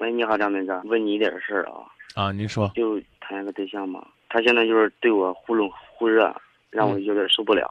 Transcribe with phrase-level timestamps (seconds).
[0.00, 1.84] 喂，你好，张明哥，问你一点事儿啊。
[2.14, 2.72] 啊，您说。
[2.74, 6.34] 就谈一个对象嘛，他现在就是对我忽冷忽热，
[6.70, 7.70] 让我有点受不了。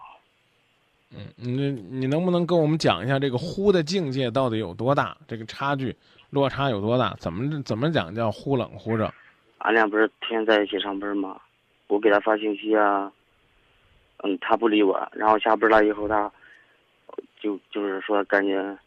[1.12, 5.18] 嗯，你你能不能跟我们讲一下这个忽的境界到底有多大？
[5.28, 5.96] 这个差距
[6.30, 7.16] 落差有多大？
[7.20, 9.12] 怎么怎么讲叫忽冷忽热？
[9.58, 11.36] 俺俩不是天天在一起上班吗？
[11.88, 13.12] 我给他发信息啊，
[14.18, 15.10] 嗯，他不理我。
[15.14, 16.32] 然后下班了以后，他
[17.42, 18.78] 就就是说感觉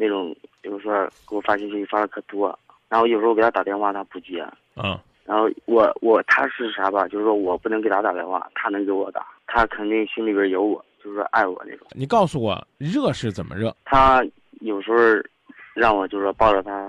[0.00, 2.58] 那种，比如说给我发信息发的可多。
[2.88, 4.42] 然后有时候给他打电话，他不接。
[4.76, 4.98] 嗯。
[5.26, 7.06] 然后我我他是啥吧？
[7.06, 9.26] 就是说我不能给他打电话，他能给我打。
[9.46, 11.86] 他肯定心里边有我，就是说爱我那种。
[11.90, 13.76] 你告诉我热是怎么热？
[13.84, 14.24] 他
[14.60, 14.96] 有时候
[15.74, 16.88] 让我就是说抱着他，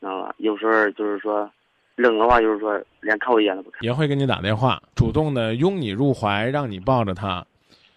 [0.00, 0.34] 知道吧？
[0.38, 1.48] 有时候就是说
[1.94, 3.78] 冷的话，就是说连看我一眼都不看。
[3.82, 7.46] 也会给你打电话，主动的拥你入怀，让你抱着他，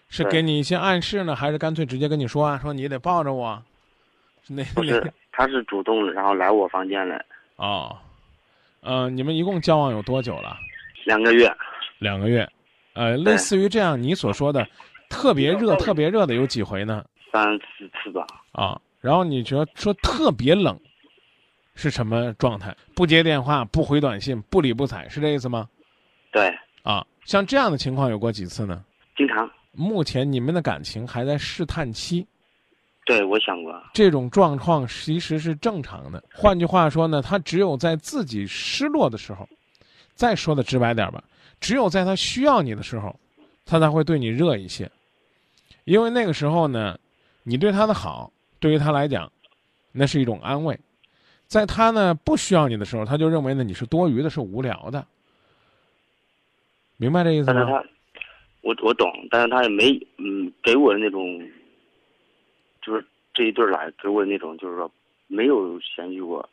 [0.08, 2.58] 是给你一些暗示呢，还是干脆直接跟你说啊？
[2.62, 3.62] 说你得抱着我，
[4.48, 5.12] 是 那不是？
[5.30, 7.22] 他是主动然后来我房间来。
[7.56, 7.96] 哦。
[8.80, 10.56] 嗯，你们一共交往有多久了？
[11.04, 11.52] 两个月。
[11.98, 12.48] 两个月，
[12.94, 14.66] 呃，类似于这样你所说的，
[15.10, 17.04] 特别热、特别热的有几回呢？
[17.32, 18.24] 三四次吧。
[18.52, 20.78] 啊，然后你觉得说特别冷，
[21.74, 22.74] 是什么状态？
[22.94, 25.68] 不接电话，不回短信，不理不睬，是这意思吗？
[26.30, 26.56] 对。
[26.84, 28.84] 啊，像这样的情况有过几次呢？
[29.16, 29.50] 经常。
[29.72, 32.24] 目前你们的感情还在试探期。
[33.08, 36.22] 对，我想过这种状况其实是正常的。
[36.30, 39.48] 换句话说呢，他只有在自己失落的时候，
[40.14, 41.24] 再说的直白点吧，
[41.58, 43.18] 只有在他需要你的时候，
[43.64, 44.90] 他才会对你热一些。
[45.84, 46.98] 因为那个时候呢，
[47.44, 49.32] 你对他的好，对于他来讲，
[49.90, 50.78] 那是一种安慰。
[51.46, 55.02] 在他呢不需要你的时候，他就认为呢你是多余的，是无聊的。
[56.98, 57.82] 明白这意思吗？
[58.60, 61.40] 我我懂，但是他也没嗯给我的那种。
[62.88, 64.90] 就是这一对来给我那种，就是说
[65.26, 66.48] 没有嫌弃过，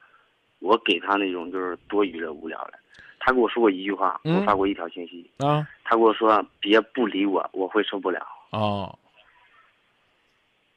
[0.59, 2.73] 我给他那种就是多余的、无聊的。
[3.19, 5.65] 他跟我说过一句话，我发过一条信息啊。
[5.85, 8.93] 他跟我说：“别不理我，我会受不了。”哦。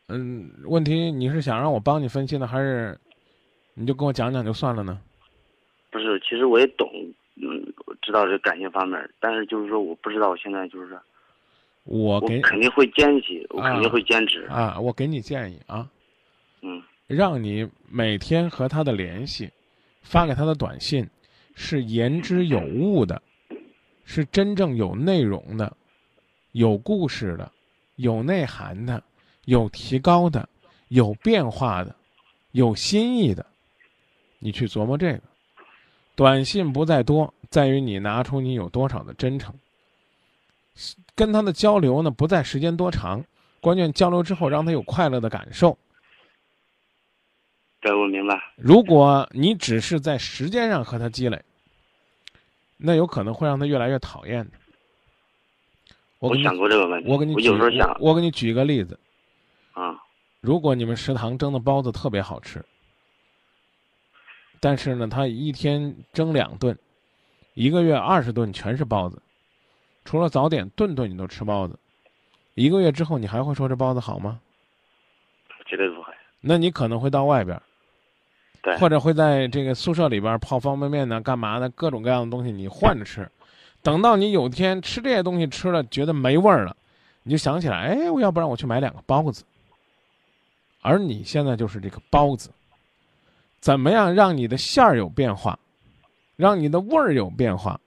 [0.06, 2.97] 嗯，问题你是想让我帮你分析呢，还是
[3.75, 5.00] 你就跟我讲讲就算了呢？
[5.91, 6.88] 不是，其实我也懂，
[7.34, 10.97] 嗯，知道这感情方面，但是就是说我不知道我现在就是。
[11.88, 14.78] 我给肯定会坚持，我肯定会坚持啊！
[14.78, 15.88] 我给你建议啊，
[16.60, 19.50] 嗯，让你每天和他的联系，
[20.03, 21.09] 发给他的短信，
[21.54, 23.22] 是言之有物的，
[24.04, 25.75] 是真正有内容的，
[26.53, 27.50] 有故事的，
[27.97, 29.03] 有内涵的，
[29.47, 30.47] 有提高的，
[30.88, 31.97] 有变化的，
[32.50, 33.47] 有新意的，
[34.38, 35.22] 你去琢磨这个。
[36.15, 39.54] 短信不在多，在于你拿出你有多少的真诚。
[41.15, 43.25] 跟他的交流呢，不在时间多长，
[43.61, 45.77] 关键交流之后让他有快乐的感受。
[47.81, 48.41] 对，我明白。
[48.56, 51.43] 如果你只是在时间上和他积累，
[52.77, 54.53] 那有可能会让他越来越讨厌的。
[56.19, 57.09] 我想过这个问题。
[57.09, 58.99] 我给你有时候想，我给你举一个例子。
[59.72, 59.97] 啊。
[60.41, 62.65] 如果你们食堂蒸的包子特别好吃，
[64.60, 66.77] 但是呢，他一天蒸两顿，
[67.55, 69.21] 一个月二十顿全是包子。
[70.09, 71.79] 除了早点，顿顿你都吃包子，
[72.55, 74.41] 一个月之后你还会说这包子好吗？
[75.67, 76.11] 绝对不会。
[76.41, 77.61] 那你可能会到外边，
[78.63, 81.69] 对，或者会在这个宿舍里边泡方便面呢，干嘛呢？
[81.69, 83.31] 各种各样的东西你换着吃，
[83.83, 86.75] 等到你有天吃这些东西吃了觉得没味儿了，
[87.23, 89.45] 你就想起来，哎，我要不然我去买两个包子。
[90.81, 92.49] 而你现在就是这个包子，
[93.61, 95.59] 怎么样让你的馅儿有变化，
[96.35, 97.79] 让你的味儿有变化？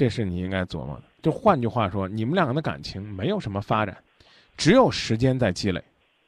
[0.00, 1.02] 这是你应该琢磨的。
[1.20, 3.94] 就换句话说，你们两个的感情没有什么发展，
[4.56, 5.78] 只有时间在积累。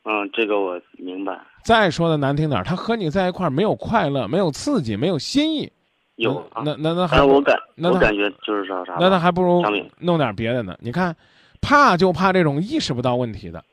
[0.04, 1.40] 嗯，这个我明白。
[1.64, 5.72] 再说的难听点，他和你在一块儿没有快乐，没有刺激，没有新意。
[6.16, 8.98] 有那那那还我感那我感觉就是啥啥。
[9.00, 9.64] 那他还不如
[9.98, 10.76] 弄点别的呢。
[10.78, 11.16] 你看，
[11.62, 13.64] 怕就怕这种意识不到问题的，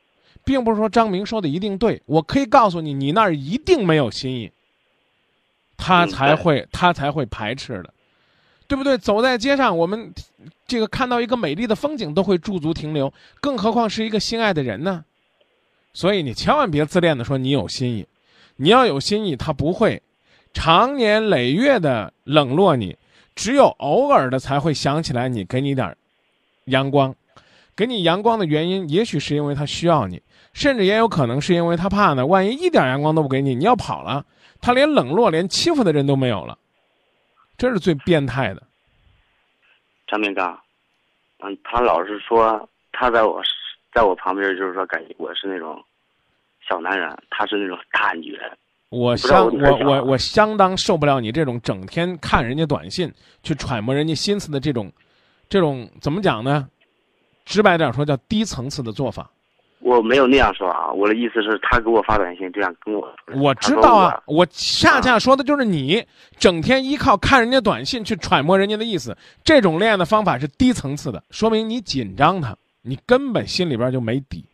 [0.46, 2.00] 并不是说张明说的一定对。
[2.06, 4.50] 我可以告诉你，你那儿一定没有新意，
[5.76, 7.92] 他才会他才会排斥的。
[8.70, 8.96] 对不对？
[8.96, 10.14] 走在街上，我们
[10.64, 15.04] 这个看到一个美丽的风景都会驻足停留，更何况是一个心爱的人呢？
[15.92, 18.06] 所以你千万别自恋的说你有心意，
[18.54, 20.00] 你要有心意，他不会
[20.52, 22.96] 长年累月的冷落你，
[23.34, 25.96] 只有偶尔的才会想起来你，给你点
[26.66, 27.12] 阳光，
[27.74, 30.22] 给你阳光的原因，也许是因为他需要你，
[30.52, 34.24] 甚至也有可能是因为他怕呢，万一一点阳光都不给你，你要跑了，
[34.60, 36.56] 他连冷落、连欺负的人都没有了。
[37.60, 38.62] 这是最变态的，
[40.06, 40.58] 张明刚，
[41.40, 43.42] 嗯，他老是说他在我，
[43.92, 45.78] 在我旁边，就是说感觉我是那种
[46.66, 48.50] 小男人，他是那种大女人，
[48.88, 53.12] 我相我我我我相当受不了你这种整天看人家短信
[53.42, 54.90] 去揣摩人家心思的这种，
[55.50, 56.66] 这种怎么讲呢？
[57.44, 59.30] 直白点说叫低层次的做法。
[59.80, 63.12] 我没有那样说啊，我的意思是，他给我发短信这样跟我。
[63.34, 66.04] 我知道啊，我恰恰说的就是你
[66.38, 74.44] 整天依靠看人家短信去揣摩人家的意思，这种恋爱的方法是低层次的，说明你紧张他，你根本心里边就没底，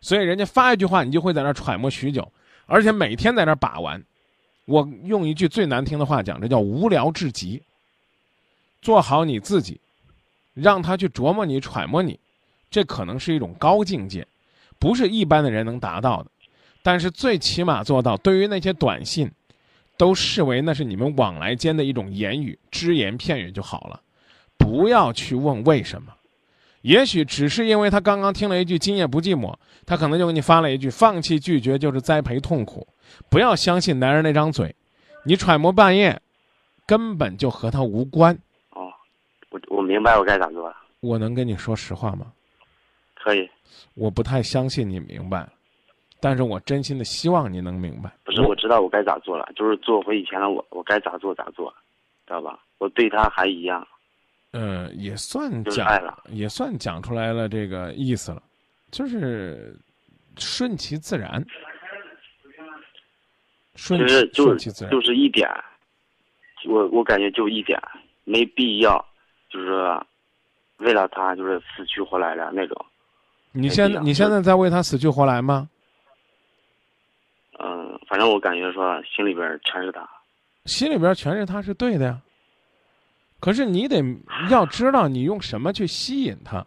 [0.00, 2.26] 所以人家发一句话，你就会在那儿揣摩许久，
[2.66, 4.02] 而且每天在那把玩。
[4.66, 7.60] 我用一句最难听的话讲，这叫无聊至极。
[8.80, 9.80] 做好你自己，
[10.54, 12.18] 让他去琢磨你、揣摩你，
[12.70, 14.26] 这可能是一种高境界，
[14.78, 16.30] 不是一般的人能达到的。
[16.82, 19.30] 但是最起码做到，对于那些短信，
[19.98, 24.00] 都视为那是你们往来间的一种言语，只言片语就好了，
[24.56, 26.14] 不要去问为什么。
[26.82, 32.88] 也许只是因为他刚刚听了一句“今夜不寂寞”，他可能就给你发了一句“放弃拒绝就是栽培痛苦”。
[33.28, 34.74] 不要相信男人那张嘴，
[35.24, 36.22] 你揣摩半夜，
[36.86, 38.34] 根本就和他无关。
[38.70, 38.88] 哦，
[39.50, 42.32] 我我明白我该咋做了，我能跟你说实话吗？
[43.22, 43.48] 可以。
[43.94, 45.48] 我不太相信你明白，
[46.20, 48.10] 但是我真心的希望你能明白。
[48.24, 51.72] 不是，我知道我该咋做了，就是做回以前的我，我该咋做咋做，
[52.26, 52.58] 知道吧？
[52.78, 53.86] 我对他还一样，
[54.52, 56.18] 呃，也算就是讲。
[56.28, 58.42] 也算讲出来了这个意思了，
[58.90, 59.76] 就是
[60.38, 61.44] 顺其自然，
[63.76, 64.90] 顺其其实就顺其自然。
[64.92, 65.48] 就是一点，
[66.66, 67.78] 我我感觉就一点，
[68.24, 69.04] 没必要，
[69.50, 70.00] 就是
[70.78, 72.86] 为了他就是死去活来的那种。
[73.52, 75.68] 你现在你现在在为他死去活来吗？
[77.58, 80.08] 嗯，反正我感觉说心里边全是他。
[80.66, 82.20] 心里边全是他是对的呀。
[83.40, 84.02] 可是你得
[84.50, 86.64] 要知道你用什么去吸引他。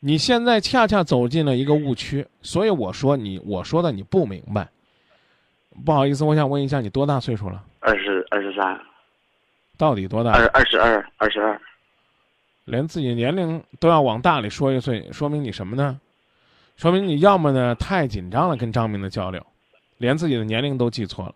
[0.00, 4.68] 你现在恰恰走进了一个误区，所以我说你我说的你不明白。
[5.84, 7.62] 不好意思，我想问一下，你多大岁数了？
[7.80, 8.80] 二十二十三，
[9.76, 10.32] 到底多大？
[10.32, 11.60] 二二十二，二十二。
[12.66, 15.98] 连自己年龄都要往大里说一岁，说明你什么呢？
[16.76, 19.40] 说明你要么呢太紧张了跟张明的交流，
[19.98, 21.32] 连自己的年龄都记错了；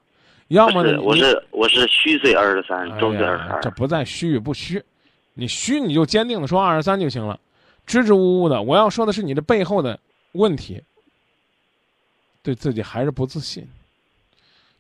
[0.49, 3.61] 要么呢是，我是我是虚岁二十三，周岁哎二十二。
[3.63, 4.83] 这不在虚与不虚，
[5.35, 7.39] 你虚你就坚定的说二十三就行了，
[7.87, 8.61] 支支吾吾的。
[8.61, 9.99] 我要说的是你这背后的
[10.33, 10.83] 问题，
[12.43, 13.67] 对自己还是不自信，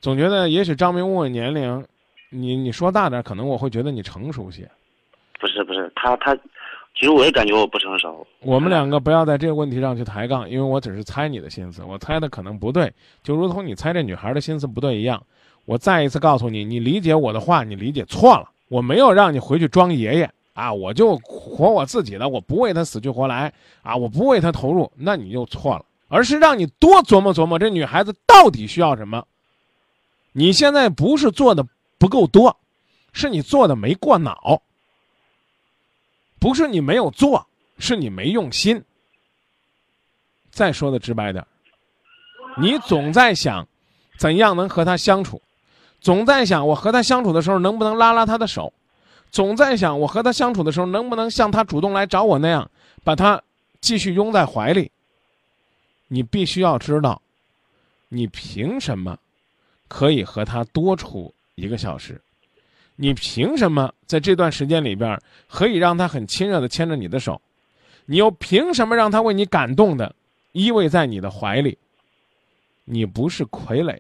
[0.01, 1.87] 总觉得也许张明问我年龄，
[2.29, 4.69] 你你说大点，可能我会觉得你成熟些。
[5.41, 6.37] 不是不是，他他，
[6.95, 8.27] 其实我也感觉我不成熟。
[8.41, 12.93] 我们两个不要在这个问题上去抬杠，因为我只是猜你的心思，我猜的可能不对，
[13.23, 15.21] 就如同你猜这女孩的心思不对一样。
[15.65, 18.49] 我再一次告诉你，你理解我的话，你理解错了。
[18.69, 23.53] 我没有让你回去装爷爷啊，我就活我自己的，我不为他死去活来
[23.83, 29.25] 啊，我不为他投入，那你就错了，而是让你多琢磨琢磨这女孩子到底需要什么。
[30.33, 31.65] 你现在不是做的
[31.99, 32.57] 不够多，
[33.13, 34.63] 是你做的没过脑。
[36.41, 37.47] 不是你没有做，
[37.79, 38.83] 是你没用心。
[40.51, 41.47] 再说的直白点儿，
[42.61, 43.67] 你总在想，
[44.19, 45.41] 怎样能和他相处，
[46.01, 48.73] 总在想我和他相处的时候能不能拉拉他的手，
[49.31, 52.69] 总在想我和他相处的时候能不能像他主动来找我那样，
[53.05, 53.41] 把他
[53.81, 54.91] 继续拥在怀里。
[56.09, 57.23] 你必须要知道，
[58.09, 59.17] 你凭什么
[59.87, 62.21] 可以和他多处一个小时？
[63.03, 67.41] 你凭什么在这段时间里边可以让他很亲热的牵着你的手？
[68.05, 70.15] 你又凭什么让他为你感动的
[70.53, 71.79] 依偎在你的怀里？
[72.85, 73.99] 你不是傀儡，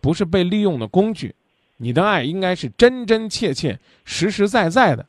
[0.00, 1.32] 不是被利用的工具，
[1.76, 5.06] 你的爱应该是真真切切、实实在在的。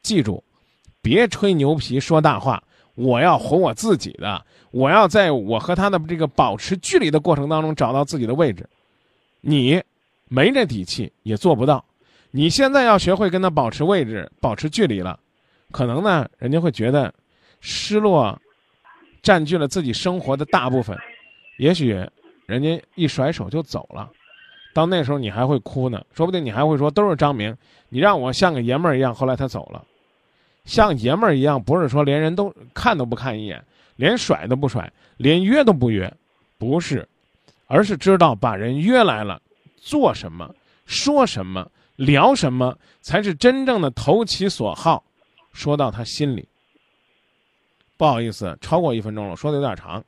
[0.00, 0.44] 记住，
[1.02, 2.62] 别吹牛皮、说大话。
[2.94, 8.68] 我要活我自己的，我要在我和他的这个保持距离的过程当中找到自己的位置。
[9.40, 9.82] 你
[10.28, 11.84] 没这底气，也做不到。
[12.36, 15.16] 你现在要学会跟他保持位置、保持距离了，
[15.70, 17.14] 可能呢，人家会觉得
[17.60, 18.36] 失落
[19.22, 20.98] 占据了自己生活的大部分，
[21.58, 21.90] 也许
[22.46, 24.10] 人家一甩手就走了。
[24.74, 27.56] 到那时候你还会哭呢，说不定你还会说都是张明，
[27.88, 29.14] 你让我像个爷们儿一样。
[29.14, 29.84] 后来他走了，
[30.64, 33.64] 像爷们儿一样，不是说连人都看都不看一眼，
[33.94, 36.12] 连甩都不甩，连约都不约，
[36.58, 37.08] 不是，
[37.68, 39.40] 而是知道把人约来了，
[39.76, 40.52] 做什么，
[40.84, 41.70] 说什么。
[41.96, 45.04] 聊什么才是真正的投其所好，
[45.52, 46.48] 说到他心里。
[47.96, 50.02] 不好意思，超过一分钟了，说的有点长，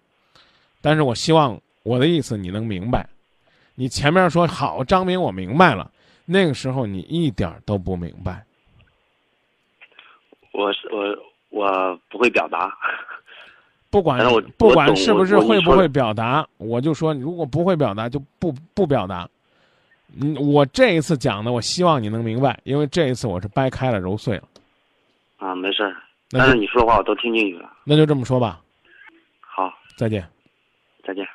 [0.81, 3.09] 但是我希望我的意思你能明白。
[3.77, 5.91] 你前面说好，张明，我明白了，
[6.25, 8.45] 那个时候你一点都不明白。
[10.53, 11.07] 我是我
[11.51, 12.77] 我不会表达。
[13.89, 19.29] 不管我不管是不是会不会表达，我就说，如果不会表达，就不不表达。
[20.21, 24.45] 嗯，我这一次讲的，我希望你能明白，因为这一次我是掰开了揉碎了。
[25.39, 25.97] 啊，没事儿。
[26.31, 27.71] 但是你说的话我都听进去了。
[27.85, 28.61] 那就这么说吧，
[29.41, 30.27] 好，再见。
[31.05, 31.27] 再见。